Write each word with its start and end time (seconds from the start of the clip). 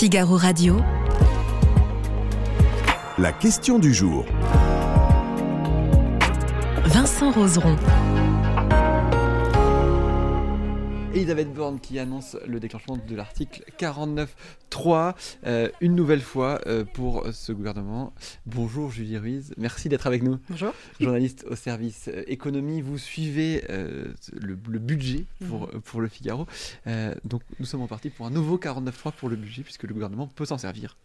Figaro 0.00 0.38
Radio. 0.38 0.78
La 3.18 3.34
question 3.34 3.78
du 3.78 3.92
jour. 3.92 4.24
Vincent 6.86 7.30
Roseron. 7.32 7.76
Elisabeth 11.12 11.52
Borne 11.52 11.80
qui 11.80 11.98
annonce 11.98 12.38
le 12.46 12.58
déclenchement 12.60 12.96
de 12.96 13.14
l'article 13.14 13.62
49.3, 14.80 15.14
euh, 15.46 15.68
une 15.80 15.94
nouvelle 15.94 16.20
fois 16.20 16.60
euh, 16.66 16.84
pour 16.84 17.26
ce 17.32 17.52
gouvernement. 17.52 18.12
Bonjour 18.46 18.90
Julie 18.90 19.18
Ruiz, 19.18 19.52
merci 19.56 19.88
d'être 19.88 20.06
avec 20.06 20.22
nous. 20.22 20.38
Bonjour. 20.48 20.72
Journaliste 21.00 21.44
au 21.48 21.56
service 21.56 22.08
euh, 22.08 22.22
économie, 22.26 22.80
vous 22.80 22.98
suivez 22.98 23.64
euh, 23.70 24.06
le, 24.32 24.58
le 24.68 24.78
budget 24.78 25.24
pour, 25.48 25.60
Mhm. 25.72 25.80
pour 25.82 26.00
le 26.00 26.08
Figaro. 26.08 26.46
Euh, 26.86 27.14
donc 27.24 27.42
nous 27.58 27.66
sommes 27.66 27.82
repartis 27.82 28.10
pour 28.10 28.26
un 28.26 28.30
nouveau 28.30 28.56
49.3 28.58 29.12
pour 29.12 29.28
le 29.28 29.36
budget 29.36 29.62
puisque 29.62 29.82
le 29.84 29.92
gouvernement 29.94 30.26
peut 30.26 30.44
s'en 30.46 30.58
servir. 30.58 30.96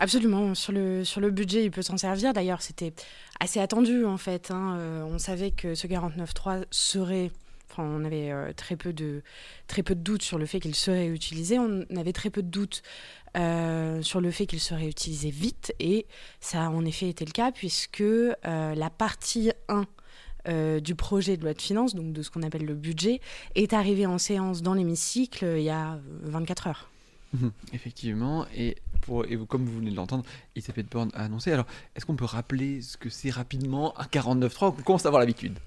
Absolument, 0.00 0.54
sur 0.56 0.72
le, 0.72 1.04
sur 1.04 1.20
le 1.20 1.30
budget, 1.30 1.64
il 1.64 1.70
peut 1.70 1.82
s'en 1.82 1.96
servir. 1.96 2.32
D'ailleurs, 2.32 2.62
c'était 2.62 2.92
assez 3.38 3.60
attendu 3.60 4.04
en 4.04 4.16
fait. 4.16 4.50
hein. 4.50 4.76
Euh, 4.78 5.04
on 5.04 5.18
savait 5.18 5.52
que 5.52 5.74
ce 5.76 5.86
49.3 5.86 6.64
serait. 6.70 7.30
On 7.82 8.04
avait 8.04 8.30
euh, 8.30 8.52
très, 8.52 8.76
peu 8.76 8.92
de, 8.92 9.22
très 9.66 9.82
peu 9.82 9.94
de 9.94 10.00
doutes 10.00 10.22
sur 10.22 10.38
le 10.38 10.46
fait 10.46 10.60
qu'il 10.60 10.74
serait 10.74 11.06
utilisé. 11.06 11.58
On 11.58 11.84
avait 11.96 12.12
très 12.12 12.30
peu 12.30 12.42
de 12.42 12.48
doutes 12.48 12.82
euh, 13.36 14.02
sur 14.02 14.20
le 14.20 14.30
fait 14.30 14.46
qu'il 14.46 14.60
serait 14.60 14.88
utilisé 14.88 15.30
vite. 15.30 15.74
Et 15.80 16.06
ça 16.40 16.64
a 16.64 16.68
en 16.68 16.84
effet 16.84 17.08
été 17.08 17.24
le 17.24 17.32
cas, 17.32 17.52
puisque 17.52 18.00
euh, 18.00 18.34
la 18.44 18.90
partie 18.90 19.52
1 19.68 19.84
euh, 20.46 20.78
du 20.78 20.94
projet 20.94 21.38
de 21.38 21.42
loi 21.42 21.54
de 21.54 21.62
finances, 21.62 21.94
donc 21.94 22.12
de 22.12 22.20
ce 22.20 22.30
qu'on 22.30 22.42
appelle 22.42 22.66
le 22.66 22.74
budget, 22.74 23.20
est 23.54 23.72
arrivée 23.72 24.04
en 24.04 24.18
séance 24.18 24.60
dans 24.60 24.74
l'hémicycle 24.74 25.54
il 25.56 25.62
y 25.62 25.70
a 25.70 25.94
euh, 25.94 26.00
24 26.24 26.66
heures. 26.66 26.90
Mhm, 27.34 27.50
Effectivement, 27.72 28.46
et, 28.56 28.76
pour, 29.00 29.26
et 29.26 29.34
vous- 29.36 29.44
comme 29.46 29.64
vous 29.66 29.78
venez 29.78 29.90
de 29.90 29.96
l'entendre, 29.96 30.24
Elisabeth 30.54 30.88
Borne 30.90 31.10
a 31.14 31.24
annoncé. 31.24 31.50
Alors, 31.52 31.66
est-ce 31.96 32.06
qu'on 32.06 32.14
peut 32.16 32.24
rappeler 32.24 32.80
ce 32.80 32.96
que 32.96 33.10
c'est 33.10 33.30
rapidement 33.30 33.92
un 33.98 34.04
49.3 34.04 34.68
On 34.78 34.82
commence 34.82 35.04
à 35.04 35.08
avoir 35.08 35.20
l'habitude? 35.20 35.58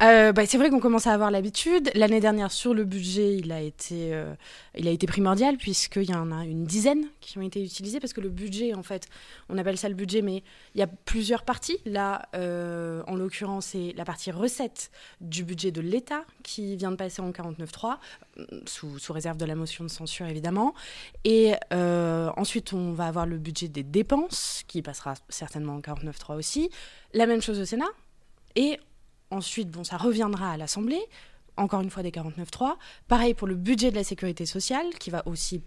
Euh, 0.00 0.30
bah, 0.32 0.46
c'est 0.46 0.56
vrai 0.58 0.70
qu'on 0.70 0.78
commence 0.78 1.08
à 1.08 1.12
avoir 1.12 1.32
l'habitude. 1.32 1.90
L'année 1.94 2.20
dernière, 2.20 2.52
sur 2.52 2.72
le 2.72 2.84
budget, 2.84 3.36
il 3.36 3.50
a 3.50 3.60
été, 3.60 4.14
euh, 4.14 4.32
il 4.76 4.86
a 4.86 4.92
été 4.92 5.08
primordial, 5.08 5.56
puisqu'il 5.56 6.08
y 6.08 6.14
en 6.14 6.30
a 6.30 6.44
une 6.44 6.64
dizaine 6.64 7.06
qui 7.20 7.36
ont 7.36 7.42
été 7.42 7.62
utilisées, 7.64 7.98
parce 7.98 8.12
que 8.12 8.20
le 8.20 8.28
budget, 8.28 8.74
en 8.74 8.84
fait, 8.84 9.08
on 9.48 9.58
appelle 9.58 9.76
ça 9.76 9.88
le 9.88 9.96
budget, 9.96 10.22
mais 10.22 10.44
il 10.76 10.78
y 10.78 10.82
a 10.82 10.86
plusieurs 10.86 11.42
parties. 11.42 11.78
Là, 11.84 12.28
euh, 12.36 13.02
en 13.08 13.16
l'occurrence, 13.16 13.66
c'est 13.66 13.92
la 13.96 14.04
partie 14.04 14.30
recette 14.30 14.92
du 15.20 15.42
budget 15.42 15.72
de 15.72 15.80
l'État 15.80 16.22
qui 16.44 16.76
vient 16.76 16.92
de 16.92 16.96
passer 16.96 17.20
en 17.20 17.32
49.3, 17.32 17.98
euh, 18.38 18.44
sous, 18.66 18.98
sous 19.00 19.12
réserve 19.12 19.36
de 19.36 19.44
la 19.44 19.56
motion 19.56 19.82
de 19.84 19.90
censure, 19.90 20.26
évidemment. 20.26 20.74
Et 21.24 21.54
euh, 21.72 22.30
ensuite, 22.36 22.72
on 22.72 22.92
va 22.92 23.06
avoir 23.06 23.26
le 23.26 23.38
budget 23.38 23.68
des 23.68 23.82
dépenses, 23.82 24.64
qui 24.66 24.82
passera 24.82 25.14
certainement 25.28 25.74
en 25.74 25.80
49.3 25.80 26.36
aussi. 26.36 26.70
La 27.14 27.26
même 27.26 27.42
chose 27.42 27.58
au 27.60 27.64
Sénat. 27.64 27.88
Et 28.56 28.78
Ensuite, 29.30 29.70
bon, 29.70 29.84
ça 29.84 29.96
reviendra 29.96 30.52
à 30.52 30.56
l'Assemblée, 30.56 31.00
encore 31.56 31.80
une 31.80 31.90
fois 31.90 32.02
des 32.02 32.10
49.3. 32.10 32.76
Pareil 33.08 33.34
pour 33.34 33.46
le 33.46 33.56
budget 33.56 33.90
de 33.90 33.96
la 33.96 34.04
sécurité 34.04 34.46
sociale, 34.46 34.86
qui 34.98 35.10
va 35.10 35.22
aussi 35.26 35.60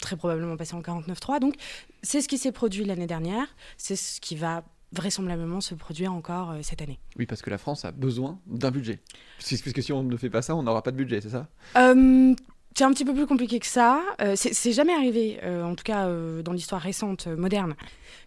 très 0.00 0.16
probablement 0.16 0.56
passer 0.56 0.74
en 0.74 0.80
49.3. 0.80 1.40
Donc, 1.40 1.54
c'est 2.02 2.20
ce 2.20 2.28
qui 2.28 2.38
s'est 2.38 2.52
produit 2.52 2.84
l'année 2.84 3.06
dernière, 3.06 3.46
c'est 3.76 3.96
ce 3.96 4.20
qui 4.20 4.34
va 4.34 4.64
vraisemblablement 4.92 5.60
se 5.60 5.74
produire 5.74 6.12
encore 6.12 6.52
euh, 6.52 6.58
cette 6.62 6.80
année. 6.80 7.00
Oui, 7.18 7.26
parce 7.26 7.42
que 7.42 7.50
la 7.50 7.58
France 7.58 7.84
a 7.84 7.90
besoin 7.90 8.38
d'un 8.46 8.70
budget. 8.70 9.00
Puisque, 9.38 9.62
puisque 9.62 9.82
si 9.82 9.92
on 9.92 10.04
ne 10.04 10.16
fait 10.16 10.30
pas 10.30 10.40
ça, 10.40 10.54
on 10.54 10.62
n'aura 10.62 10.82
pas 10.82 10.92
de 10.92 10.96
budget, 10.96 11.20
c'est 11.20 11.30
ça? 11.30 11.48
Euh, 11.76 12.34
c'est 12.76 12.84
un 12.84 12.92
petit 12.92 13.04
peu 13.04 13.14
plus 13.14 13.26
compliqué 13.26 13.60
que 13.60 13.66
ça. 13.66 14.02
Euh, 14.20 14.34
c'est 14.36 14.72
jamais 14.72 14.92
arrivé, 14.92 15.38
euh, 15.44 15.62
en 15.62 15.76
tout 15.76 15.84
cas 15.84 16.06
euh, 16.08 16.42
dans 16.42 16.52
l'histoire 16.52 16.80
récente, 16.80 17.28
euh, 17.28 17.36
moderne, 17.36 17.74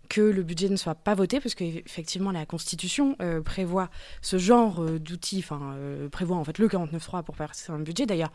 que 0.08 0.22
le 0.22 0.42
budget 0.42 0.70
ne 0.70 0.78
soit 0.78 0.96
pas 0.96 1.16
voté, 1.16 1.42
parce 1.42 1.54
qu'effectivement 1.54 2.32
la 2.32 2.46
Constitution 2.46 3.18
prévoit 3.44 3.90
ce 4.22 4.38
genre 4.38 4.82
d'outils, 4.82 5.40
enfin 5.40 5.76
prévoit 6.14 6.38
en 6.38 6.46
fait 6.46 6.60
le 6.60 6.70
49.3 6.70 7.24
pour 7.24 7.36
passer 7.36 7.74
un 7.74 7.80
budget. 7.80 8.06
D'ailleurs, 8.06 8.32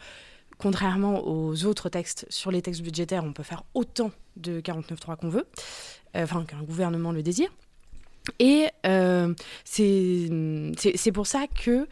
contrairement 0.58 1.26
aux 1.26 1.64
autres 1.64 1.88
textes, 1.88 2.26
sur 2.28 2.50
les 2.50 2.60
textes 2.60 2.82
budgétaires, 2.82 3.24
on 3.24 3.32
peut 3.32 3.42
faire 3.42 3.62
autant 3.72 4.10
de 4.36 4.60
49.3 4.60 5.16
qu'on 5.16 5.30
veut, 5.30 5.46
enfin 6.14 6.44
qu'un 6.44 6.62
gouvernement 6.62 7.10
le 7.10 7.22
désire. 7.22 7.48
Et 8.38 8.68
c'est 9.64 11.12
pour 11.14 11.26
ça 11.26 11.46
que 11.46 11.88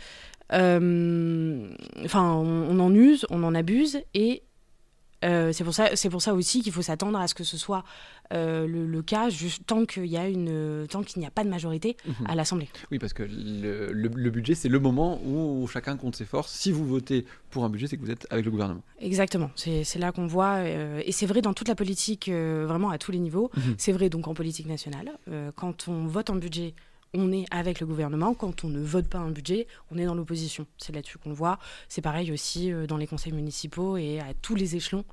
enfin, 2.05 2.33
on, 2.33 2.67
on 2.71 2.81
en 2.81 2.95
use, 2.95 3.27
on 3.31 3.43
en 3.45 3.55
abuse, 3.55 4.01
et 4.15 4.43
euh, 5.23 5.53
c'est 5.53 5.65
pour 5.65 5.75
ça, 5.75 5.95
c'est 5.97 6.09
pour 6.09 6.23
ça 6.23 6.33
aussi 6.33 6.63
qu'il 6.63 6.73
faut 6.73 6.81
s'attendre 6.81 7.19
à 7.19 7.29
ce 7.29 7.35
que 7.35 7.45
ce 7.45 7.59
soit 7.59 7.85
euh, 8.33 8.67
le, 8.67 8.87
le 8.87 9.03
cas 9.03 9.29
juste 9.29 9.67
tant 9.67 9.85
qu'il 9.85 10.07
y 10.07 10.17
a 10.17 10.27
une, 10.27 10.87
tant 10.89 11.03
qu'il 11.03 11.21
n'y 11.21 11.27
a 11.27 11.31
pas 11.31 11.45
de 11.45 11.51
majorité 11.51 11.97
à 12.25 12.35
l'Assemblée. 12.35 12.71
Oui, 12.91 12.99
parce 12.99 13.13
que 13.13 13.25
le, 13.25 13.93
le- 13.93 14.09
le 14.15 14.31
budget, 14.31 14.55
c'est 14.55 14.71
le 14.71 14.79
moment 14.79 15.21
où 15.27 15.67
chacun 15.67 15.97
compte 15.99 16.17
ses 16.17 16.25
forces. 16.25 16.51
Si 16.53 16.73
vous 16.73 16.87
votez 16.87 17.27
pour 17.51 17.65
un 17.65 17.69
budget, 17.69 17.87
c'est 17.87 17.99
que 17.99 18.03
vous 18.03 18.11
êtes 18.11 18.27
avec 18.31 18.47
le 18.47 18.51
gouvernement. 18.51 18.83
Exactement, 18.99 19.51
c'est 19.57 19.85
là 19.99 20.11
qu'on 20.11 20.27
voit, 20.27 20.55
euh, 20.61 21.03
et 21.05 21.13
c'est 21.13 21.27
vrai 21.27 21.43
dans 21.43 21.53
toute 21.53 21.69
la 21.69 21.75
politique, 21.75 22.29
euh, 22.31 22.65
vraiment 22.67 22.89
à 22.89 22.97
tous 22.97 23.13
les 23.13 23.19
niveaux. 23.19 23.51
Mhm. 23.57 23.75
C'est 23.77 23.93
vrai 23.93 24.09
donc 24.09 24.27
en 24.27 24.33
politique 24.35 24.67
nationale. 24.69 25.11
Euh, 25.29 25.51
quand 25.55 25.87
on 25.89 26.07
vote 26.07 26.31
un 26.31 26.37
budget, 26.37 26.73
on 27.15 27.33
est 27.33 27.45
avec 27.51 27.81
le 27.81 27.87
gouvernement. 27.87 28.35
Quand 28.35 28.65
on 28.65 28.69
ne 28.69 28.81
vote 28.81 29.09
pas 29.09 29.19
un 29.19 29.31
budget, 29.31 29.67
on 29.91 29.99
est 29.99 30.05
dans 30.05 30.15
l'opposition. 30.15 30.67
C'est 30.79 30.95
là-dessus 30.95 31.19
qu'on 31.19 31.31
le 31.31 31.35
voit. 31.35 31.59
C'est 31.89 32.03
pareil 32.03 32.31
aussi 32.33 32.73
euh, 32.73 32.87
dans 32.87 32.97
les 32.97 33.07
conseils 33.07 33.33
municipaux 33.33 33.97
et 33.97 34.21
à 34.21 34.33
tous 34.41 34.55
les 34.55 34.77
échelons 34.77 35.05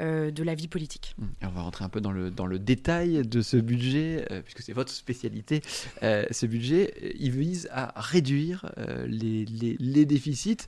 euh, 0.00 0.32
de 0.32 0.42
la 0.42 0.56
vie 0.56 0.66
politique. 0.66 1.14
Hum, 1.20 1.28
on 1.42 1.48
va 1.50 1.62
rentrer 1.62 1.84
un 1.84 1.88
peu 1.88 2.00
dans 2.00 2.10
le, 2.10 2.30
dans 2.32 2.46
le 2.46 2.58
détail 2.58 3.24
de 3.26 3.40
ce 3.42 3.56
budget, 3.56 4.26
euh, 4.32 4.42
puisque 4.42 4.62
c'est 4.62 4.72
votre 4.72 4.90
spécialité. 4.90 5.62
Ce 6.02 6.46
budget, 6.46 7.14
il 7.20 7.30
vise 7.30 7.68
à 7.70 7.92
réduire 8.00 8.72
les, 9.06 9.44
les- 9.44 9.76
les 9.78 10.04
déficits. 10.04 10.66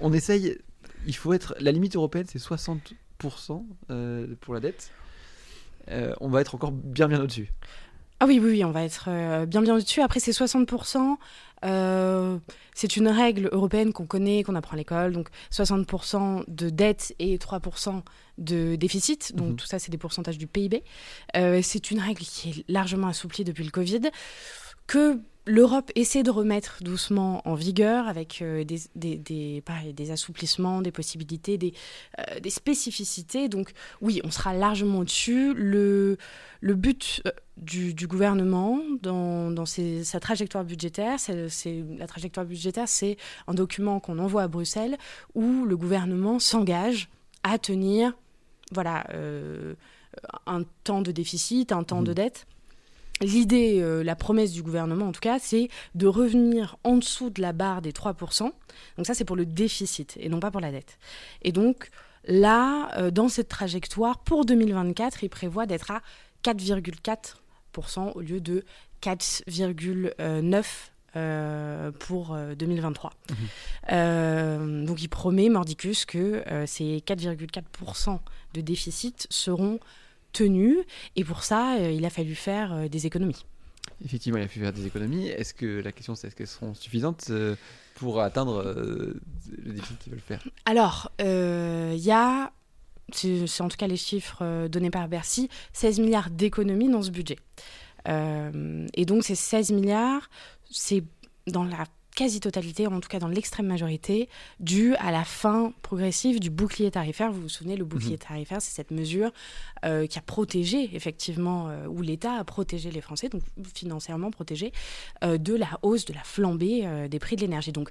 On 0.00 0.12
essaye, 0.14 0.56
il 1.06 1.14
faut 1.14 1.34
être, 1.34 1.54
la 1.60 1.72
limite 1.72 1.94
européenne, 1.96 2.24
c'est 2.26 2.38
60% 2.40 3.62
euh, 3.90 4.26
pour 4.40 4.54
la 4.54 4.60
dette. 4.60 4.90
On 6.20 6.28
va 6.30 6.40
être 6.40 6.54
encore 6.54 6.72
bien 6.72 7.08
bien 7.08 7.20
au-dessus. 7.20 7.50
Ah 8.24 8.26
oui, 8.28 8.38
oui, 8.40 8.50
oui, 8.50 8.64
on 8.64 8.70
va 8.70 8.84
être 8.84 9.06
euh, 9.08 9.46
bien 9.46 9.62
bien 9.62 9.74
au-dessus. 9.74 10.00
Après, 10.00 10.20
c'est 10.20 10.30
60%. 10.30 11.16
euh, 11.64 12.38
c'est 12.72 12.96
une 12.96 13.08
règle 13.08 13.48
européenne 13.50 13.92
qu'on 13.92 14.06
connaît, 14.06 14.44
qu'on 14.44 14.54
apprend 14.54 14.74
à 14.74 14.76
l'école. 14.76 15.10
Donc 15.12 15.28
60% 15.50 16.44
de 16.46 16.70
dette 16.70 17.16
et 17.18 17.36
3% 17.36 18.02
de 18.38 18.76
déficit. 18.76 19.34
Donc 19.34 19.48
Mhm. 19.48 19.56
tout 19.56 19.66
ça, 19.66 19.80
c'est 19.80 19.90
des 19.90 19.98
pourcentages 19.98 20.38
du 20.38 20.46
PIB. 20.46 20.84
Euh, 21.36 21.62
c'est 21.64 21.90
une 21.90 21.98
règle 21.98 22.22
qui 22.22 22.50
est 22.50 22.64
largement 22.68 23.08
assouplie 23.08 23.42
depuis 23.42 23.64
le 23.64 23.72
Covid, 23.72 24.02
que 24.86 25.18
l'Europe 25.46 25.90
essaie 25.96 26.22
de 26.22 26.30
remettre 26.30 26.82
doucement 26.82 27.42
en 27.48 27.54
vigueur 27.54 28.06
avec 28.06 28.42
euh, 28.42 28.64
des, 28.64 28.80
des, 28.94 29.16
des, 29.16 29.60
pareil, 29.64 29.92
des 29.92 30.10
assouplissements, 30.10 30.82
des 30.82 30.92
possibilités, 30.92 31.58
des, 31.58 31.74
euh, 32.18 32.40
des 32.40 32.50
spécificités. 32.50 33.48
Donc 33.48 33.72
oui, 34.00 34.20
on 34.24 34.30
sera 34.30 34.54
largement 34.54 35.00
au-dessus. 35.00 35.52
Le, 35.54 36.16
le 36.60 36.74
but 36.74 37.22
euh, 37.26 37.30
du, 37.56 37.92
du 37.92 38.06
gouvernement 38.06 38.80
dans, 39.02 39.50
dans 39.50 39.66
ses- 39.66 40.04
sa 40.04 40.20
trajectoire 40.20 40.64
budgétaire, 40.64 41.18
c'est, 41.18 41.84
la 41.98 42.06
trajectoire 42.06 42.46
budgétaire, 42.46 42.88
c'est 42.88 43.16
un 43.48 43.54
document 43.54 43.98
qu'on 44.00 44.18
envoie 44.18 44.42
à 44.42 44.48
Bruxelles 44.48 44.96
où 45.34 45.64
le 45.64 45.76
gouvernement 45.76 46.38
s'engage 46.38 47.08
à 47.42 47.58
tenir 47.58 48.12
voilà, 48.70 49.04
euh, 49.12 49.74
un 50.46 50.62
temps 50.84 51.02
de 51.02 51.10
déficit, 51.10 51.72
un 51.72 51.82
temps 51.82 52.02
de 52.02 52.12
dette. 52.12 52.46
L'idée, 53.22 53.80
euh, 53.80 54.02
la 54.02 54.16
promesse 54.16 54.52
du 54.52 54.62
gouvernement 54.62 55.06
en 55.06 55.12
tout 55.12 55.20
cas, 55.20 55.38
c'est 55.38 55.68
de 55.94 56.06
revenir 56.06 56.76
en 56.84 56.96
dessous 56.96 57.30
de 57.30 57.40
la 57.40 57.52
barre 57.52 57.80
des 57.80 57.92
3%. 57.92 58.50
Donc 58.96 59.06
ça, 59.06 59.14
c'est 59.14 59.24
pour 59.24 59.36
le 59.36 59.46
déficit 59.46 60.16
et 60.20 60.28
non 60.28 60.40
pas 60.40 60.50
pour 60.50 60.60
la 60.60 60.72
dette. 60.72 60.98
Et 61.42 61.52
donc 61.52 61.88
là, 62.24 62.90
euh, 62.98 63.10
dans 63.10 63.28
cette 63.28 63.48
trajectoire, 63.48 64.18
pour 64.18 64.44
2024, 64.44 65.22
il 65.24 65.28
prévoit 65.28 65.66
d'être 65.66 65.90
à 65.90 66.02
4,4% 66.44 68.12
au 68.14 68.20
lieu 68.20 68.40
de 68.40 68.64
4,9% 69.02 70.64
euh, 71.14 71.90
pour 71.90 72.32
euh, 72.32 72.54
2023. 72.54 73.10
Mhm. 73.10 73.36
Euh, 73.92 74.86
donc 74.86 75.02
il 75.02 75.08
promet, 75.08 75.50
Mordicus, 75.50 76.06
que 76.06 76.42
ces 76.66 77.02
4,4% 77.06 78.18
de 78.54 78.60
déficit 78.62 79.26
seront 79.28 79.78
tenus. 80.32 80.78
Et 81.16 81.24
pour 81.24 81.44
ça, 81.44 81.76
euh, 81.76 81.90
il 81.90 82.04
a 82.04 82.10
fallu 82.10 82.34
faire 82.34 82.72
euh, 82.72 82.88
des 82.88 83.06
économies. 83.06 83.44
Effectivement, 84.04 84.38
il 84.38 84.44
a 84.44 84.48
fait 84.48 84.60
faire 84.60 84.72
des 84.72 84.86
économies. 84.86 85.28
Est-ce 85.28 85.54
que 85.54 85.80
la 85.80 85.92
question, 85.92 86.14
c'est 86.14 86.26
est-ce 86.26 86.36
qu'elles 86.36 86.46
seront 86.46 86.74
suffisantes 86.74 87.26
euh, 87.30 87.54
pour 87.94 88.20
atteindre 88.20 88.62
le 88.64 89.72
déficit 89.72 89.98
qu'ils 89.98 90.12
veulent 90.12 90.20
faire? 90.20 90.42
Alors, 90.64 91.10
euh, 91.20 91.92
il 91.94 92.02
y 92.02 92.10
a, 92.10 92.52
c'est 93.12 93.60
en 93.60 93.68
tout 93.68 93.76
cas 93.76 93.86
les 93.86 93.96
chiffres 93.96 94.66
donnés 94.68 94.90
par 94.90 95.08
Bercy, 95.08 95.48
16 95.72 96.00
milliards 96.00 96.30
d'économies 96.30 96.90
dans 96.90 97.02
ce 97.02 97.10
budget. 97.10 97.36
Euh, 98.08 98.86
et 98.94 99.04
donc 99.04 99.24
ces 99.24 99.34
16 99.34 99.72
milliards, 99.72 100.28
c'est 100.70 101.04
dans 101.46 101.64
la 101.64 101.84
quasi-totalité, 102.14 102.86
en 102.86 103.00
tout 103.00 103.08
cas 103.08 103.18
dans 103.18 103.28
l'extrême 103.28 103.66
majorité, 103.66 104.28
due 104.60 104.94
à 104.96 105.10
la 105.10 105.24
fin 105.24 105.72
progressive 105.82 106.40
du 106.40 106.50
bouclier 106.50 106.90
tarifaire. 106.90 107.32
Vous 107.32 107.42
vous 107.42 107.48
souvenez, 107.48 107.76
le 107.76 107.84
bouclier 107.84 108.12
Mhm. 108.12 108.18
tarifaire, 108.18 108.62
c'est 108.62 108.74
cette 108.74 108.90
mesure 108.90 109.30
euh, 109.84 110.06
qui 110.06 110.18
a 110.18 110.22
protégé, 110.22 110.90
effectivement, 110.94 111.68
euh, 111.68 111.86
où 111.86 112.02
l'État 112.02 112.34
a 112.34 112.44
protégé 112.44 112.90
les 112.90 113.00
Français, 113.00 113.28
donc 113.28 113.42
financièrement 113.74 114.30
protégé, 114.30 114.72
euh, 115.24 115.38
de 115.38 115.54
la 115.54 115.78
hausse, 115.82 116.04
de 116.04 116.12
la 116.12 116.22
flambée 116.22 116.82
euh, 116.84 117.08
des 117.08 117.18
prix 117.18 117.36
de 117.36 117.40
l'énergie. 117.40 117.72
Donc 117.72 117.90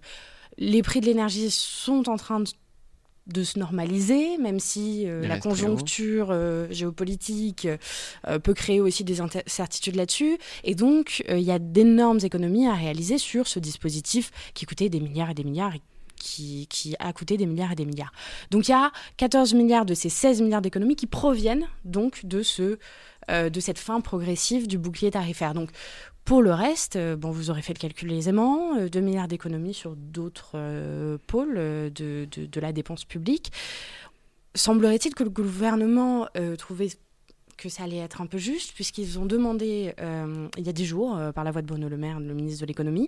les 0.57 0.83
prix 0.83 0.99
de 1.01 1.05
l'énergie 1.05 1.49
sont 1.49 2.09
en 2.09 2.17
train 2.17 2.41
de 2.41 2.49
de 3.27 3.43
se 3.43 3.59
normaliser, 3.59 4.37
même 4.37 4.59
si 4.59 5.07
euh, 5.07 5.27
la 5.27 5.39
conjoncture 5.39 6.29
euh, 6.31 6.67
géopolitique 6.71 7.67
euh, 8.27 8.39
peut 8.39 8.53
créer 8.53 8.81
aussi 8.81 9.03
des 9.03 9.21
incertitudes 9.21 9.95
là-dessus. 9.95 10.37
Et 10.63 10.75
donc, 10.75 11.23
il 11.29 11.41
y 11.41 11.51
a 11.51 11.59
d'énormes 11.59 12.19
économies 12.23 12.67
à 12.67 12.73
réaliser 12.73 13.17
sur 13.17 13.47
ce 13.47 13.59
dispositif 13.59 14.31
qui 14.53 14.65
coûtait 14.65 14.89
des 14.89 14.99
milliards 14.99 15.29
et 15.29 15.33
des 15.33 15.43
milliards 15.43 15.75
et 15.75 15.81
qui, 16.15 16.67
qui 16.67 16.95
a 16.99 17.13
coûté 17.13 17.37
des 17.37 17.45
milliards 17.45 17.71
et 17.71 17.75
des 17.75 17.85
milliards. 17.85 18.11
Donc, 18.51 18.67
il 18.67 18.71
y 18.71 18.75
a 18.75 18.91
14 19.17 19.53
milliards 19.53 19.85
de 19.85 19.93
ces 19.93 20.09
16 20.09 20.41
milliards 20.41 20.61
d'économies 20.61 20.95
qui 20.95 21.07
proviennent 21.07 21.67
donc 21.83 22.25
de, 22.25 22.43
ce, 22.43 22.77
de 23.29 23.59
cette 23.59 23.79
fin 23.79 24.01
progressive 24.01 24.67
du 24.67 24.77
bouclier 24.77 25.09
tarifaire. 25.09 25.55
Donc, 25.55 25.71
pour 26.25 26.41
le 26.41 26.53
reste, 26.53 26.95
euh, 26.95 27.15
bon, 27.15 27.31
vous 27.31 27.49
aurez 27.49 27.61
fait 27.61 27.73
le 27.73 27.79
calcul 27.79 28.11
aisément, 28.11 28.75
euh, 28.77 28.89
2 28.89 28.99
milliards 28.99 29.27
d'économies 29.27 29.73
sur 29.73 29.95
d'autres 29.95 30.51
euh, 30.55 31.17
pôles 31.27 31.55
euh, 31.57 31.89
de, 31.89 32.59
la 32.59 32.71
dépense 32.71 33.05
publique. 33.05 33.51
Semblerait-il 34.53 35.15
que 35.15 35.23
le 35.23 35.29
gouvernement 35.29 36.27
euh, 36.37 36.55
trouvait 36.55 36.89
que 37.57 37.69
ça 37.69 37.83
allait 37.83 37.97
être 37.97 38.21
un 38.21 38.25
peu 38.25 38.37
juste, 38.37 38.73
puisqu'ils 38.73 39.19
ont 39.19 39.25
demandé, 39.25 39.93
euh, 39.99 40.47
il 40.57 40.65
y 40.65 40.69
a 40.69 40.73
10 40.73 40.85
jours, 40.85 41.17
euh, 41.17 41.31
par 41.31 41.43
la 41.43 41.51
voix 41.51 41.61
de 41.61 41.67
Bruno 41.67 41.89
Le 41.89 41.97
Maire, 41.97 42.19
le 42.19 42.33
ministre 42.33 42.61
de 42.61 42.65
l'économie, 42.67 43.07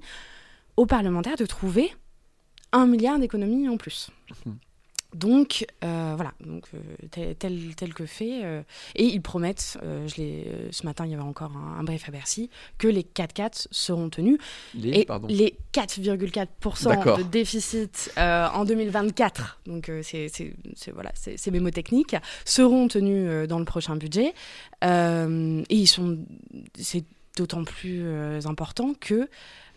aux 0.77 0.85
parlementaires 0.85 1.37
de 1.37 1.45
trouver 1.45 1.93
un 2.71 2.87
milliard 2.87 3.19
d'économies 3.19 3.67
en 3.69 3.77
plus. 3.77 4.09
Mhm. 4.45 4.57
Donc 5.13 5.65
euh, 5.83 6.13
voilà, 6.15 6.33
donc, 6.45 6.65
euh, 6.73 7.33
tel, 7.37 7.75
tel, 7.75 7.93
que 7.93 8.05
fait. 8.05 8.43
euh, 8.43 8.61
et 8.95 9.05
ils 9.05 9.21
promettent, 9.21 9.77
je 9.83 10.15
l'ai- 10.17 10.47
ce 10.71 10.85
matin 10.85 11.05
il 11.05 11.11
y 11.11 11.13
avait 11.13 11.21
encore 11.23 11.51
un, 11.55 11.79
un 11.79 11.83
brief 11.83 12.07
à 12.09 12.11
Bercy, 12.11 12.49
que 12.77 12.87
les 12.87 13.03
4-4 13.03 13.67
seront 13.71 14.09
tenus. 14.09 14.39
Les, 14.73 14.99
Et 15.01 15.05
pardon. 15.05 15.27
les 15.29 15.55
4,4% 15.73 16.89
D'accord. 16.89 17.17
de 17.17 17.23
déficit 17.23 18.11
en 18.17 18.65
2024, 18.65 19.59
donc 19.67 19.91
c'est 20.01 20.29
c'est- 20.29 20.53
c'est- 20.75 20.91
voilà, 20.91 21.11
c'est 21.15 21.37
c'est 21.37 21.51
mémotechnique, 21.51 22.15
seront 22.45 22.87
tenus 22.87 23.47
dans 23.47 23.59
le 23.59 23.65
prochain 23.65 23.95
budget. 23.95 24.33
Et 24.83 25.75
ils 25.75 25.87
sont, 25.87 26.19
c'est 26.75 27.03
d'autant 27.37 27.63
plus 27.63 28.03
important 28.45 28.93
que 28.99 29.27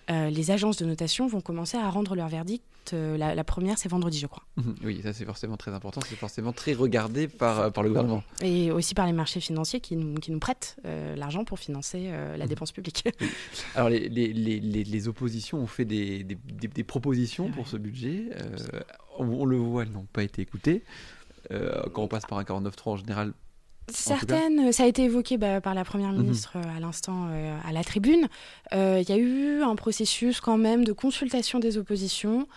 les 0.08 0.50
agences 0.50 0.76
de 0.78 0.84
notation 0.86 1.26
vont 1.26 1.40
commencer 1.40 1.76
à 1.76 1.88
rendre 1.90 2.14
leur 2.14 2.28
verdict. 2.28 2.64
Euh, 2.92 3.16
la, 3.16 3.34
la 3.34 3.44
première, 3.44 3.78
c'est 3.78 3.88
vendredi, 3.88 4.18
je 4.18 4.26
crois. 4.26 4.42
Mhm. 4.56 4.74
Oui, 4.84 5.00
ça 5.02 5.12
c'est 5.12 5.24
forcément 5.24 5.56
très 5.56 5.72
important, 5.72 6.00
c'est 6.08 6.16
forcément 6.16 6.52
très 6.52 6.72
regardé 6.74 7.28
par, 7.28 7.60
euh, 7.60 7.70
par 7.70 7.82
le 7.84 7.90
gouvernement. 7.90 8.22
Et 8.42 8.70
aussi 8.70 8.94
par 8.94 9.06
les 9.06 9.12
marchés 9.12 9.40
financiers 9.40 9.80
qui 9.80 9.96
nous, 9.96 10.14
qui 10.14 10.30
nous 10.32 10.38
prêtent 10.38 10.76
euh, 10.84 11.14
l'argent 11.16 11.44
pour 11.44 11.58
financer 11.58 12.04
euh, 12.06 12.36
la 12.36 12.44
Mhm. 12.44 12.48
dépense 12.50 12.72
publique. 12.72 13.04
Alors 13.74 13.88
les, 13.88 14.08
les, 14.08 14.32
les, 14.32 14.60
les- 14.84 15.08
oppositions 15.08 15.58
ont 15.58 15.66
fait 15.66 15.84
des, 15.84 16.24
des, 16.24 16.34
des- 16.34 16.68
des 16.68 16.84
propositions 16.84 17.50
pour 17.50 17.68
ce 17.68 17.76
budget. 17.76 18.30
Euh, 18.34 18.56
on, 19.18 19.26
on 19.28 19.44
le 19.44 19.56
voit, 19.56 19.82
elles 19.84 19.92
n'ont 19.92 20.06
pas 20.12 20.22
été 20.22 20.42
écoutées. 20.42 20.82
Quand 21.50 22.02
on 22.02 22.08
passe 22.08 22.26
par 22.26 22.38
un 22.38 22.42
49.3 22.42 22.70
en 22.90 22.96
général, 22.96 23.32
Certaines, 23.88 24.72
ça 24.72 24.82
a 24.82 24.86
été 24.86 25.04
évoqué 25.04 25.36
bah, 25.38 25.60
par 25.60 25.74
la 25.74 25.84
Première 25.84 26.12
Mhm. 26.12 26.22
ministre 26.22 26.52
euh, 26.56 26.76
à 26.76 26.80
l'instant 26.80 27.28
euh, 27.30 27.56
à 27.64 27.72
la 27.72 27.84
tribune. 27.84 28.28
Euh, 28.74 29.00
Il 29.02 29.08
y 29.08 29.12
a 29.12 29.16
eu 29.16 29.62
un 29.62 29.76
processus 29.76 30.40
quand 30.40 30.58
même 30.58 30.84
de 30.84 30.92
consultation 30.92 31.58
des 31.60 31.78
oppositions, 31.78 32.48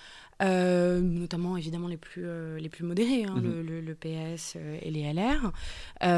euh, 0.41 0.99
notamment 1.01 1.57
évidemment 1.57 1.87
les 1.87 1.97
plus, 1.97 2.23
euh, 2.25 2.57
les 2.59 2.69
plus 2.69 2.83
modérés, 2.83 3.25
hein, 3.25 3.35
Mhm. 3.35 3.43
le, 3.43 3.61
le- 3.61 3.81
le 3.81 3.95
PS 3.95 4.53
euh, 4.55 4.77
et 4.81 4.89
les 4.91 5.01
LR. 5.01 5.51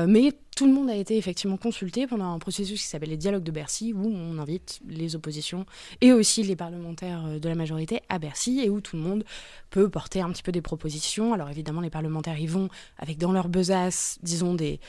Mais 0.08 0.34
tout 0.56 0.66
le 0.68 0.74
monde 0.74 0.90
a 0.90 0.96
été 0.96 1.18
effectivement 1.18 1.58
consulté 1.58 2.06
pendant 2.06 2.32
un 2.34 2.38
processus 2.40 2.82
qui 2.82 2.88
s'appelle 2.88 3.10
les 3.10 3.18
dialogues 3.18 3.44
de 3.44 3.52
Bercy, 3.52 3.94
où 3.94 4.06
on 4.06 4.38
invite 4.38 4.80
les 4.88 5.16
oppositions 5.16 5.66
et 6.02 6.12
aussi 6.14 6.44
les 6.44 6.56
parlementaires 6.56 7.40
de 7.40 7.50
la 7.50 7.56
majorité 7.56 8.02
à 8.10 8.20
Bercy, 8.20 8.60
et 8.60 8.70
où 8.70 8.80
tout 8.82 8.96
le 8.96 9.02
monde 9.02 9.24
peut 9.72 9.90
porter 9.90 10.22
un 10.22 10.30
petit 10.32 10.44
peu 10.44 10.52
des 10.52 10.62
propositions. 10.62 11.34
Alors 11.34 11.50
évidemment, 11.50 11.82
les 11.82 11.90
parlementaires 11.90 12.38
y 12.40 12.46
vont 12.48 12.70
avec 13.00 13.18
dans 13.18 13.32
leur 13.32 13.50
besace, 13.50 14.20
disons, 14.22 14.54
des, 14.54 14.80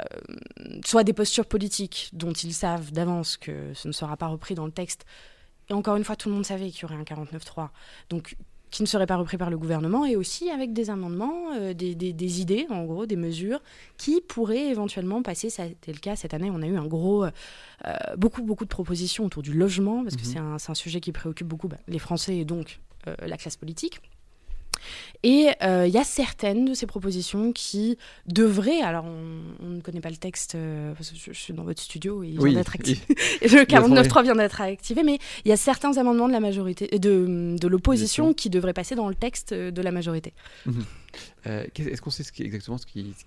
euh, 0.00 0.04
soit 0.84 1.04
des 1.04 1.12
postures 1.12 1.46
politiques 1.46 2.10
dont 2.12 2.32
ils 2.32 2.52
savent 2.52 2.92
d'avance 2.92 3.36
que 3.36 3.72
ce 3.74 3.88
ne 3.88 3.92
sera 3.92 4.16
pas 4.16 4.26
repris 4.26 4.54
dans 4.54 4.66
le 4.66 4.72
texte. 4.72 5.04
Et 5.70 5.72
encore 5.72 5.96
une 5.96 6.04
fois, 6.04 6.16
tout 6.16 6.28
le 6.28 6.34
monde 6.34 6.44
savait 6.44 6.70
qu'il 6.70 6.82
y 6.82 6.84
aurait 6.84 6.96
un 6.96 7.04
49.3. 7.04 7.70
Donc, 8.10 8.36
qui 8.74 8.82
ne 8.82 8.88
serait 8.88 9.06
pas 9.06 9.14
repris 9.16 9.36
par 9.38 9.50
le 9.50 9.56
gouvernement, 9.56 10.04
et 10.04 10.16
aussi 10.16 10.50
avec 10.50 10.72
des 10.72 10.90
amendements, 10.90 11.52
euh, 11.54 11.74
des, 11.74 11.94
des- 11.94 12.12
des 12.12 12.40
idées, 12.40 12.66
en 12.70 12.84
gros, 12.84 13.06
des 13.06 13.14
mesures 13.14 13.60
qui 13.98 14.20
pourraient 14.20 14.66
éventuellement 14.66 15.22
passer. 15.22 15.48
Ça 15.48 15.62
a 15.62 15.66
été 15.66 15.92
le 15.92 16.00
cas 16.00 16.16
cette 16.16 16.34
année. 16.34 16.50
On 16.52 16.60
a 16.60 16.66
eu 16.66 16.76
un 16.76 16.84
gros, 16.86 17.24
euh, 17.24 17.30
beaucoup, 18.16 18.42
beaucoup 18.42 18.64
de 18.64 18.68
propositions 18.68 19.24
autour 19.26 19.42
du 19.44 19.52
logement, 19.52 20.02
parce 20.02 20.16
que 20.16 20.22
Mhm. 20.26 20.58
c'est 20.58 20.70
un, 20.70 20.74
sujet 20.74 21.00
qui 21.00 21.12
préoccupe 21.12 21.46
beaucoup 21.46 21.68
bah, 21.68 21.76
les 21.86 22.00
Français 22.00 22.36
et 22.36 22.44
donc 22.44 22.80
euh, 23.06 23.14
la 23.24 23.36
classe 23.36 23.56
politique. 23.56 24.00
Et 25.22 25.48
euh, 25.62 25.86
il 25.86 25.92
y 25.94 25.98
a 25.98 26.04
certaines 26.04 26.64
de 26.66 26.74
ces 26.74 26.86
propositions 26.86 27.52
qui 27.52 27.96
devraient, 28.26 28.82
alors 28.82 29.04
on, 29.06 29.64
on 29.64 29.68
ne 29.70 29.80
connaît 29.80 30.00
pas 30.00 30.10
le 30.10 30.16
texte, 30.16 30.54
euh, 30.54 30.92
parce 30.94 31.10
que 31.10 31.16
je, 31.16 31.32
je 31.32 31.38
suis 31.38 31.54
dans 31.54 31.64
votre 31.64 31.80
studio 31.80 32.22
et 32.22 32.28
il 32.28 32.40
Oui, 32.40 32.50
vient 32.50 32.58
d'être 32.60 32.74
activé. 32.74 33.00
le 33.42 33.60
a 33.60 33.64
trouvé. 33.66 34.00
49.3 34.02 34.22
vient 34.24 34.34
d'être 34.36 34.60
activé, 34.60 35.02
mais 35.02 35.18
il 35.44 35.48
y 35.48 35.52
a 35.52 35.56
certains 35.56 35.96
amendements 35.96 36.28
de 36.28 36.32
la 36.32 36.40
majorité, 36.40 36.86
de, 36.98 37.56
de 37.58 37.68
l'opposition 37.68 37.84
Opposition. 38.24 38.34
qui 38.34 38.50
devraient 38.50 38.72
passer 38.74 38.94
dans 38.94 39.08
le 39.08 39.14
texte 39.14 39.54
de 39.54 39.82
la 39.82 39.90
majorité. 39.92 40.32
euh, 41.46 41.64
qu'est- 41.74 41.84
est-ce 41.84 42.00
qu'on 42.02 42.10
sait 42.10 42.22
ce 42.22 42.32
qui- 42.32 42.42
exactement 42.42 42.78
ce 42.78 42.86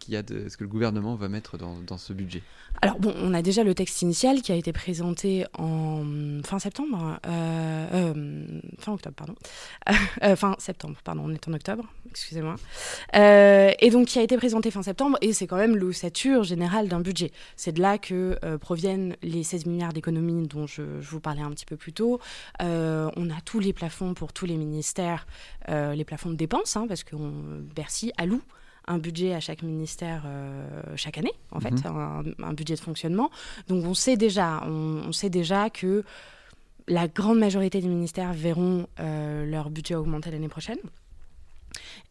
y 0.10 0.16
a 0.16 0.24
de 0.24 0.50
ce 0.50 0.58
que 0.58 0.64
le 0.64 0.70
gouvernement 0.70 1.16
va 1.16 1.30
mettre 1.30 1.58
dans, 1.58 1.76
dans 1.86 1.98
ce 1.98 2.14
budget? 2.14 2.42
Alors 2.82 3.00
bon, 3.00 3.14
on 3.18 3.34
a 3.34 3.42
déjà 3.42 3.64
le 3.64 3.74
texte 3.74 4.02
initial 4.02 4.42
qui 4.42 4.52
a 4.52 4.56
été 4.56 4.72
présenté 4.74 5.46
en 5.58 6.04
fin 6.44 6.60
septembre, 6.60 7.20
euh, 7.26 7.88
euh, 7.94 8.57
fin 8.80 8.94
octobre, 8.94 9.16
pardon, 9.16 9.36
Euh, 10.24 10.36
fin 10.36 10.56
septembre, 10.60 10.98
pardon, 11.04 11.24
on 11.26 11.34
est 11.34 11.48
en 11.48 11.54
octobre, 11.54 11.84
excusez-moi, 12.10 12.56
Euh, 13.16 13.72
et 13.80 13.90
donc 13.90 14.08
qui 14.08 14.20
a 14.20 14.22
été 14.22 14.38
présenté 14.38 14.72
fin 14.72 14.84
septembre, 14.84 15.18
et 15.22 15.34
c'est 15.34 15.48
quand 15.48 15.58
même 15.58 15.76
l'ossature 15.76 16.44
générale 16.44 16.88
d'un 16.88 17.00
budget. 17.00 17.32
C'est 17.56 17.72
de 17.72 17.82
là 17.82 17.98
que 17.98 18.38
euh, 18.44 18.58
proviennent 18.58 19.16
les 19.24 19.44
16 19.44 19.66
milliards 19.66 19.94
d'économies 19.94 20.48
dont 20.48 20.68
je, 20.68 20.84
je 21.02 21.10
vous 21.10 21.20
parlais 21.20 21.42
un 21.42 21.52
petit 21.52 21.66
peu 21.66 21.76
plus 21.78 21.94
tôt. 21.94 22.20
Euh, 22.62 23.10
on 23.16 23.30
a 23.30 23.40
tous 23.46 23.60
les 23.60 23.74
plafonds 23.74 24.14
pour 24.14 24.34
tous 24.34 24.46
les 24.46 24.58
ministères, 24.58 25.26
euh, 25.70 25.94
les 25.96 26.06
plafonds 26.06 26.30
de 26.30 26.36
dépenses, 26.36 26.76
hein, 26.78 26.86
parce 26.88 27.04
que 27.04 27.16
on- 27.16 27.62
Bercy 27.76 28.12
alloue 28.18 28.42
un 28.90 29.00
budget 29.00 29.34
à 29.34 29.42
chaque 29.42 29.64
ministère 29.64 30.24
euh, 30.26 30.66
chaque 30.96 31.18
année, 31.18 31.34
en 31.52 31.60
fait, 31.60 31.72
Mhm. 31.72 31.82
un, 31.88 32.24
un 32.44 32.54
budget 32.54 32.76
de 32.76 32.80
fonctionnement. 32.80 33.30
Donc 33.68 33.86
on 33.86 33.94
sait 33.94 34.16
déjà, 34.16 34.64
on, 34.66 35.02
on 35.08 35.12
sait 35.12 35.30
déjà 35.30 35.70
que 35.70 36.06
la 36.88 37.08
grande 37.08 37.40
majorité 37.40 37.82
des 37.82 37.88
ministères 37.88 38.34
verront 38.34 38.88
euh, 39.00 39.46
leur 39.46 39.70
budget 39.70 39.96
augmenter 39.96 40.32
l'année 40.32 40.48
prochaine. 40.48 40.80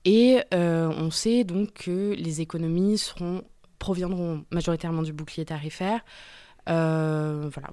Et 0.04 0.40
euh, 0.54 0.92
on 0.96 1.10
sait 1.10 1.44
donc 1.44 1.72
que 1.72 2.14
les 2.14 2.40
économies 2.40 3.02
proviendront 3.78 4.44
majoritairement 4.50 5.02
du 5.02 5.12
bouclier 5.12 5.44
tarifaire. 5.44 6.00
Euh, 6.68 7.48
voilà. 7.52 7.68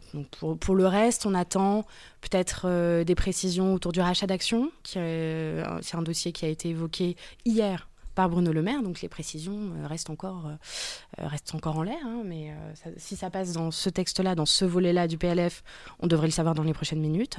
Pour, 0.59 0.75
le 0.75 0.85
reste, 0.85 1.25
on 1.25 1.33
attend 1.33 1.85
peut-être 2.21 3.03
des 3.03 3.15
précisions 3.15 3.73
autour 3.73 3.91
du 3.91 3.99
rachat 3.99 4.27
d'actions. 4.27 4.71
C'est 4.83 5.63
un 5.93 6.01
dossier 6.01 6.31
qui 6.31 6.45
a 6.45 6.49
été 6.49 6.69
évoqué 6.69 7.15
hier 7.45 7.87
par 8.15 8.29
Bruno 8.29 8.51
Le 8.51 8.61
Maire, 8.61 8.83
donc 8.83 9.01
les 9.01 9.09
précisions 9.09 9.71
euh, 9.75 9.87
restent 9.87 10.09
encore, 10.09 10.47
euh, 10.47 11.27
restent 11.27 11.55
encore 11.55 11.77
en 11.77 11.83
l'air. 11.83 11.97
hein, 12.05 12.21
mais 12.25 12.51
euh, 12.51 12.91
si 12.97 13.15
ça 13.15 13.29
passe 13.29 13.53
dans 13.53 13.71
ce 13.71 13.89
texte-là, 13.89 14.35
dans 14.35 14.45
ce 14.45 14.65
volet-là 14.65 15.07
du 15.07 15.17
PLF, 15.17 15.63
on 15.99 16.07
devrait 16.07 16.27
le 16.27 16.31
savoir 16.31 16.55
dans 16.55 16.63
les 16.63 16.73
prochaines 16.73 17.01
minutes. 17.01 17.37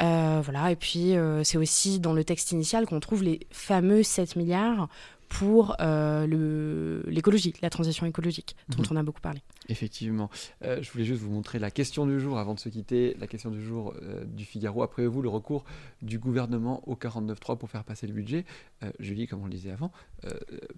Euh, 0.00 0.40
voilà. 0.44 0.70
Et 0.70 0.76
puis 0.76 1.16
euh, 1.16 1.42
c'est 1.44 1.58
aussi 1.58 2.00
dans 2.00 2.12
le 2.12 2.24
texte 2.24 2.52
initial 2.52 2.86
qu'on 2.86 3.00
trouve 3.00 3.22
les 3.22 3.46
fameux 3.50 4.02
7 4.02 4.36
milliards 4.36 4.88
pour 5.38 5.74
euh, 5.80 7.02
l'écologie, 7.06 7.52
la 7.60 7.70
transition 7.70 8.06
écologique, 8.06 8.54
dont 8.68 8.82
Mhm. 8.82 8.88
on 8.92 8.96
a 8.96 9.02
beaucoup 9.02 9.20
parlé. 9.20 9.40
Effectivement. 9.68 10.30
Euh, 10.64 10.78
je 10.80 10.90
voulais 10.92 11.04
juste 11.04 11.20
vous 11.22 11.30
montrer 11.32 11.58
la 11.58 11.70
question 11.72 12.06
du 12.06 12.20
jour 12.20 12.38
avant 12.38 12.54
de 12.54 12.60
se 12.60 12.68
quitter. 12.68 13.16
La 13.18 13.26
question 13.26 13.50
du 13.50 13.60
jour 13.64 13.94
euh, 14.02 14.24
du 14.24 14.44
Figaro. 14.44 14.82
Après 14.84 15.06
vous, 15.06 15.22
le 15.22 15.28
recours 15.28 15.64
du 16.02 16.18
gouvernement 16.20 16.82
au 16.88 16.94
49.3 16.94 17.58
pour 17.58 17.68
faire 17.68 17.82
passer 17.84 18.06
le 18.06 18.12
budget? 18.12 18.44
Julie, 19.00 19.26
comme 19.26 19.40
on 19.42 19.46
le 19.46 19.50
disait 19.50 19.70
avant, 19.70 19.90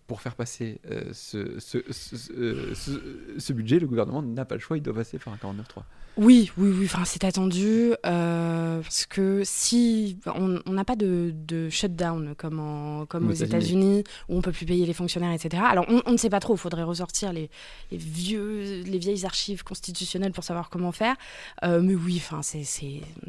pour 0.06 0.20
faire 0.20 0.36
passer 0.36 0.80
ce, 1.12 1.58
ce, 1.58 1.80
ce- 1.90 2.16
ce- 2.16 2.74
ce- 2.74 3.00
ce 3.38 3.52
budget, 3.52 3.78
le 3.80 3.86
gouvernement 3.88 4.22
n'a 4.22 4.44
pas 4.44 4.54
le 4.54 4.60
choix, 4.60 4.76
il 4.76 4.82
doit 4.82 4.94
passer 4.94 5.18
par 5.18 5.32
un 5.34 5.36
49.3. 5.36 5.82
Oui, 6.18 6.50
oui, 6.56 6.70
oui. 6.78 6.84
Enfin, 6.86 7.04
c'est 7.04 7.24
attendu 7.24 7.90
parce 8.02 9.04
que 9.06 9.42
si 9.44 10.18
on 10.26 10.60
n'a 10.72 10.84
pas 10.84 10.96
de, 10.96 11.34
de 11.46 11.68
shutdown 11.68 12.34
comme, 12.36 12.60
en- 12.60 13.04
comme 13.06 13.28
Aux. 13.28 13.32
États-Unis 13.32 14.04
où 14.28 14.36
on 14.38 14.40
peut 14.46 14.52
plus 14.52 14.66
payer 14.66 14.86
les 14.86 14.92
fonctionnaires, 14.92 15.32
etc. 15.32 15.62
Alors 15.66 15.86
on, 15.88 16.12
ne 16.12 16.16
sait 16.16 16.30
pas 16.30 16.40
trop, 16.40 16.54
il 16.54 16.58
faudrait 16.58 16.84
ressortir 16.84 17.32
les, 17.32 17.50
vieux, 17.90 18.82
les 18.82 18.98
vieilles 18.98 19.24
archives 19.24 19.64
constitutionnelles 19.64 20.32
pour 20.32 20.44
savoir 20.44 20.70
comment 20.70 20.92
faire. 20.92 21.16
Euh, 21.64 21.80
mais 21.82 21.94
oui, 21.94 22.22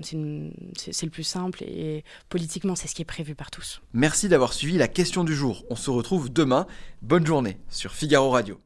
c'est 0.01 1.05
le 1.05 1.09
plus 1.09 1.23
simple 1.23 1.63
et 1.63 2.03
politiquement, 2.29 2.75
c'est 2.75 2.87
ce 2.87 2.95
qui 2.95 3.01
est 3.01 3.05
prévu 3.05 3.35
par 3.35 3.51
tous. 3.51 3.81
Merci 3.93 4.29
d'avoir 4.29 4.53
suivi 4.53 4.77
la 4.77 4.87
question 4.87 5.23
du 5.23 5.35
jour. 5.35 5.65
On 5.69 5.75
se 5.75 5.89
retrouve 5.89 6.31
demain. 6.31 6.67
Bonne 7.01 7.25
journée 7.25 7.57
sur 7.69 7.93
Figaro 7.93 8.29
Radio. 8.29 8.59